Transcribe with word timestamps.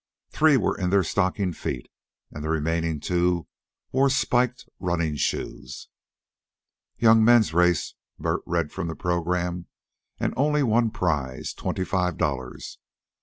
Three 0.31 0.57
were 0.57 0.75
in 0.75 0.89
their 0.89 1.03
stocking 1.03 1.53
feet, 1.53 1.87
and 2.31 2.43
the 2.43 2.49
remaining 2.49 2.99
two 2.99 3.45
wore 3.91 4.09
spiked 4.09 4.67
running 4.79 5.15
shoes. 5.15 5.89
"Young 6.97 7.23
men's 7.23 7.53
race," 7.53 7.93
Bert 8.17 8.41
read 8.47 8.71
from 8.71 8.87
the 8.87 8.95
program. 8.95 9.67
"An' 10.19 10.33
only 10.35 10.63
one 10.63 10.89
prize 10.89 11.53
twenty 11.53 11.83
five 11.85 12.17
dollars. 12.17 12.79